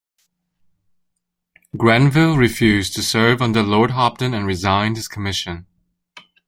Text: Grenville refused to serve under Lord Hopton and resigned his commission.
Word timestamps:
Grenville 1.77 2.35
refused 2.35 2.95
to 2.95 3.03
serve 3.03 3.39
under 3.39 3.61
Lord 3.61 3.91
Hopton 3.91 4.33
and 4.33 4.47
resigned 4.47 4.95
his 4.97 5.07
commission. 5.07 5.67